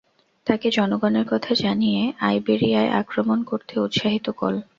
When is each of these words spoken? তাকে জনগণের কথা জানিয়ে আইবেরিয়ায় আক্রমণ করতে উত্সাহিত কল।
তাকে 0.47 0.67
জনগণের 0.69 1.25
কথা 1.29 1.51
জানিয়ে 1.55 2.01
আইবেরিয়ায় 2.21 2.93
আক্রমণ 3.01 3.39
করতে 3.43 3.73
উত্সাহিত 3.79 4.27
কল। 4.31 4.55